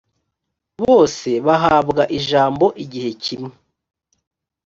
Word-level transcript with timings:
bose 0.81 1.29
bahabwa 1.47 2.03
ijambo 2.17 2.65
igihe 2.83 3.11
kimwe. 3.23 3.53